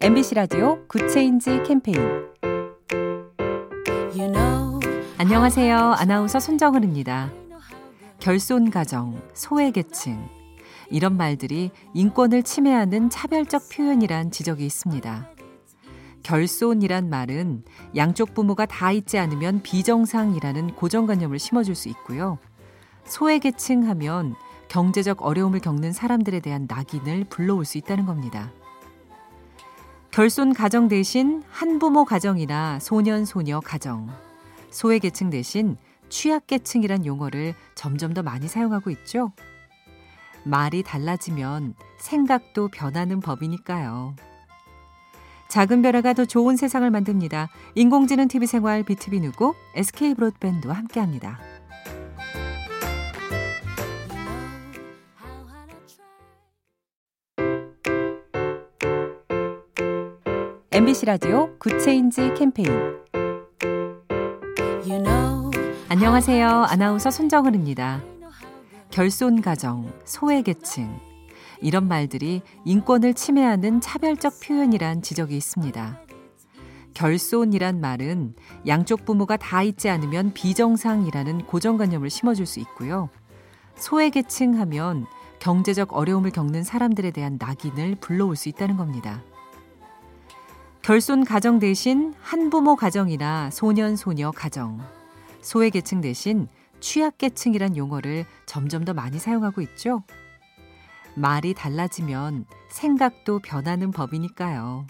[0.00, 1.98] MBC 라디오 Good Change 캠페인
[5.18, 5.76] 안녕하세요.
[5.76, 7.32] 아나운서 손정은입니다.
[8.20, 10.28] 결손 가정, 소외 계층
[10.88, 15.30] 이런 말들이 인권을 침해하는 차별적 표현이란 지적이 있습니다.
[16.22, 17.64] 결손이란 말은
[17.96, 22.38] 양쪽 부모가 다 있지 않으면 비정상이라는 고정관념을 심어줄 수 있고요.
[23.04, 24.36] 소외계층 하면
[24.68, 28.52] 경제적 어려움을 겪는 사람들에 대한 낙인을 불러올 수 있다는 겁니다.
[30.18, 34.08] 결손 가정 대신 한부모 가정이나 소년 소녀 가정,
[34.68, 35.76] 소외계층 대신
[36.08, 39.30] 취약계층이란 용어를 점점 더 많이 사용하고 있죠.
[40.42, 44.16] 말이 달라지면 생각도 변하는 법이니까요.
[45.46, 47.48] 작은 변화가 더 좋은 세상을 만듭니다.
[47.76, 51.38] 인공지능 TV 생활 BTV 누구 SK 브로드밴드와 함께합니다.
[60.78, 62.70] MBC 라디오 Good Change 캠페인
[64.86, 65.50] you know
[65.88, 66.48] 안녕하세요.
[66.48, 68.00] 아나운서 손정은입니다.
[68.88, 70.96] 결손 가정, 소외 계층
[71.60, 76.00] 이런 말들이 인권을 침해하는 차별적 표현이란 지적이 있습니다.
[76.94, 78.36] 결손이란 말은
[78.68, 83.08] 양쪽 부모가 다 있지 않으면 비정상이라는 고정관념을 심어줄 수 있고요.
[83.74, 85.06] 소외계층 하면
[85.40, 89.24] 경제적 어려움을 겪는 사람들에 대한 낙인을 불러올 수 있다는 겁니다.
[90.88, 94.80] 결손 가정 대신 한부모 가정이나 소년 소녀 가정,
[95.42, 96.48] 소외계층 대신
[96.80, 100.02] 취약계층이란 용어를 점점 더 많이 사용하고 있죠.
[101.14, 104.86] 말이 달라지면 생각도 변하는 법이니까요.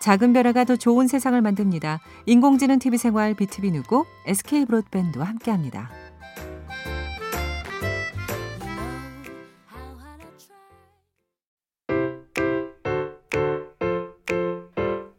[0.00, 2.00] 작은 변화가 더 좋은 세상을 만듭니다.
[2.26, 5.88] 인공지능 TV 생활 BTV 누구 SK 브로드밴드와 함께합니다.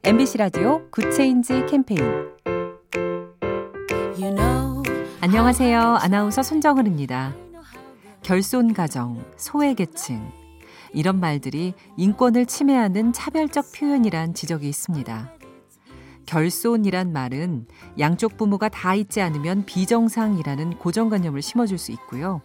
[0.09, 2.01] MBC 라디오 Good Change 캠페인
[4.17, 4.81] you know
[5.21, 5.79] 안녕하세요.
[5.79, 7.35] 아나운서 손정은입니다.
[8.23, 10.31] 결손 가정, 소외 계층
[10.93, 15.31] 이런 말들이 인권을 침해하는 차별적 표현이란 지적이 있습니다.
[16.25, 17.67] 결손이란 말은
[17.99, 22.41] 양쪽 부모가 다 있지 않으면 비정상이라는 고정관념을 심어줄 수 있고요.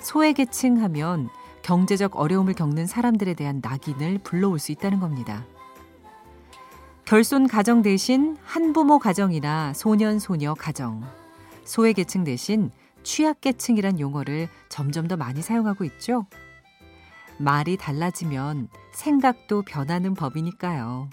[0.00, 1.30] 소외계층 하면
[1.62, 5.46] 경제적 어려움을 겪는 사람들에 대한 낙인을 불러올 수 있다는 겁니다.
[7.10, 11.02] 결손 가정 대신 한부모 가정이나 소년 소녀 가정,
[11.64, 12.70] 소외계층 대신
[13.02, 16.26] 취약계층이란 용어를 점점 더 많이 사용하고 있죠.
[17.36, 21.10] 말이 달라지면 생각도 변하는 법이니까요.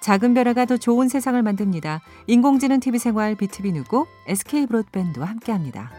[0.00, 2.02] 작은 변화가 더 좋은 세상을 만듭니다.
[2.26, 5.90] 인공지능 TV 생활 BTV 누구 SK 브로드밴드와 함께합니다.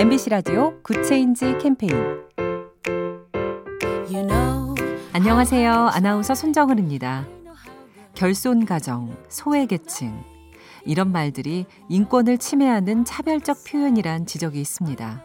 [0.00, 1.92] MBC 라디오 Good Change 캠페인
[4.08, 4.74] you know
[5.12, 5.70] 안녕하세요.
[5.92, 7.26] 아나운서 손정은입니다.
[8.14, 10.18] 결손 가정, 소외 계층
[10.86, 15.22] 이런 말들이 인권을 침해하는 차별적 표현이란 지적이 있습니다.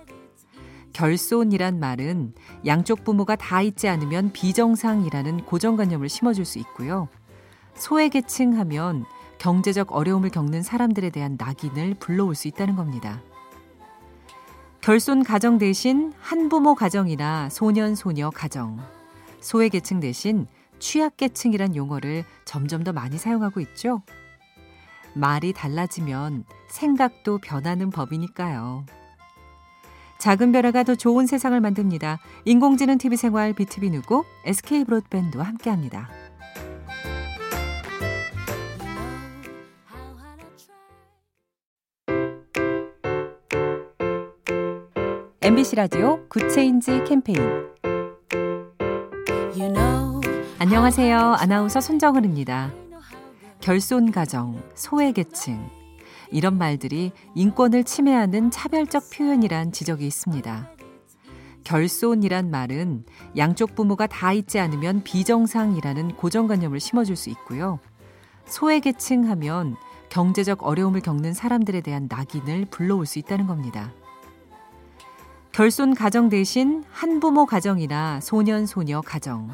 [0.91, 2.33] 결손이란 말은
[2.65, 7.07] 양쪽 부모가 다 있지 않으면 비정상이라는 고정관념을 심어줄 수 있고요.
[7.75, 9.05] 소외계층 하면
[9.37, 13.21] 경제적 어려움을 겪는 사람들에 대한 낙인을 불러올 수 있다는 겁니다.
[14.85, 18.77] 결손 가정 대신 한부모 가정이나 소년 소녀 가정,
[19.41, 20.45] 소외 계층 대신
[20.77, 24.03] 취약계층이란 용어를 점점 더 많이 사용하고 있죠.
[25.15, 28.85] 말이 달라지면 생각도 변하는 법이니까요.
[30.19, 32.19] 작은 변화가 더 좋은 세상을 만듭니다.
[32.45, 36.11] 인공지능 TV 생활 BTV 누구 SK 브로드밴드와 함께합니다.
[45.45, 47.37] MBC 라디오 Good Change 캠페인
[49.55, 50.19] you know
[50.57, 51.19] 안녕하세요.
[51.37, 52.73] 아나운서 손정은입니다.
[53.61, 55.69] 결손 가정, 소외 계층
[56.31, 60.71] 이런 말들이 인권을 침해하는 차별적 표현이란 지적이 있습니다.
[61.63, 63.05] 결손이란 말은
[63.37, 67.77] 양쪽 부모가 다 있지 않으면 비정상이라는 고정관념을 심어줄 수 있고요.
[68.45, 69.75] 소외계층 하면
[70.09, 73.93] 경제적 어려움을 겪는 사람들에 대한 낙인을 불러올 수 있다는 겁니다.
[75.55, 79.49] 결손 가정 대신 한부모 가정이나 소년 소녀 가정,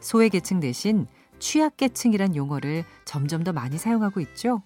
[0.00, 1.06] 소외계층 대신
[1.38, 4.62] 취약계층이란 용어를 점점 더 많이 사용하고 있죠.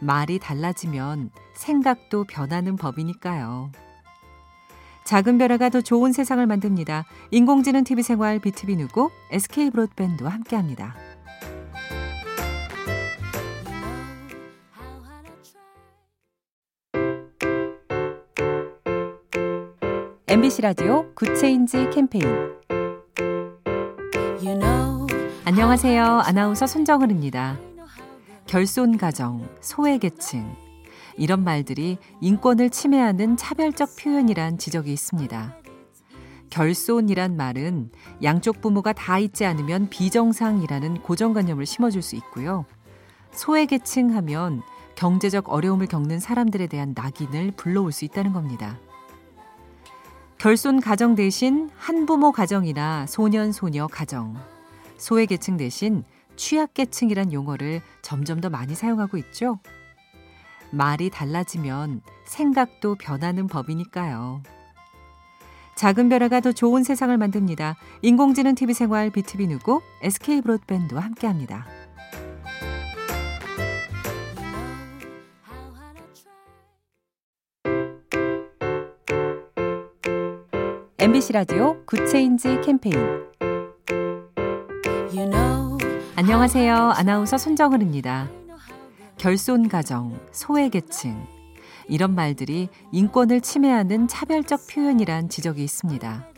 [0.00, 3.70] 말이 달라지면 생각도 변하는 법이니까요.
[5.04, 7.04] 작은 변화가 더 좋은 세상을 만듭니다.
[7.30, 10.96] 인공지능 TV 생활 BTV 누구 SK 브로드밴드와 함께합니다.
[20.30, 22.24] MBC 라디오 Good Change 캠페인
[25.44, 26.04] 안녕하세요.
[26.04, 27.58] 아나운서 손정은입니다.
[28.46, 30.54] 결손 가정, 소외 계층
[31.16, 35.56] 이런 말들이 인권을 침해하는 차별적 표현이란 지적이 있습니다.
[36.50, 37.90] 결손이란 말은
[38.22, 42.66] 양쪽 부모가 다 있지 않으면 비정상이라는 고정관념을 심어줄 수 있고요.
[43.32, 44.62] 소외계층 하면
[44.94, 48.78] 경제적 어려움을 겪는 사람들에 대한 낙인을 불러올 수 있다는 겁니다.
[50.40, 54.34] 결손 가정 대신 한부모 가정이나 소년 소녀 가정,
[54.96, 56.02] 소외 계층 대신
[56.34, 59.58] 취약 계층이란 용어를 점점 더 많이 사용하고 있죠.
[60.70, 64.42] 말이 달라지면 생각도 변하는 법이니까요.
[65.76, 67.76] 작은 변화가 더 좋은 세상을 만듭니다.
[68.00, 71.66] 인공지능 TV 생활 BTV 누구 SK 브로드밴드와 함께합니다.
[81.00, 82.94] MBC 라디오 Good Change 캠페인
[85.10, 85.78] you know
[86.14, 86.74] 안녕하세요.
[86.74, 88.28] 아나운서 손정은입니다.
[89.16, 91.26] 결손 가정, 소외 계층
[91.88, 96.28] 이런 말들이 인권을 침해하는 차별적 표현이란 지적이 있습니다.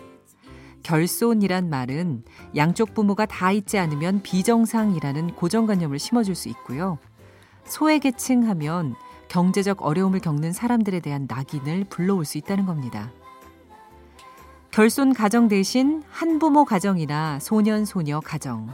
[0.84, 2.22] 결손이란 말은
[2.54, 6.98] 양쪽 부모가 다 있지 않으면 비정상이라는 고정관념을 심어줄 수 있고요.
[7.64, 8.94] 소외계층 하면
[9.26, 13.10] 경제적 어려움을 겪는 사람들에 대한 낙인을 불러올 수 있다는 겁니다.
[14.72, 18.70] 결손 가정 대신 한부모 가정이나 소년 소녀 가정,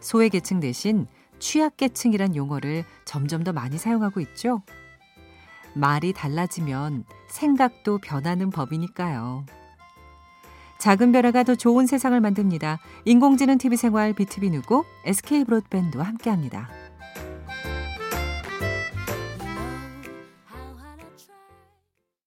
[0.00, 1.08] 소외계층 대신
[1.40, 4.62] 취약계층이란 용어를 점점 더 많이 사용하고 있죠.
[5.74, 9.44] 말이 달라지면 생각도 변하는 법이니까요.
[10.78, 12.78] 작은 변화가 더 좋은 세상을 만듭니다.
[13.04, 16.68] 인공지능 TV 생활 BTV 누구 SK 브로드밴드와 함께합니다.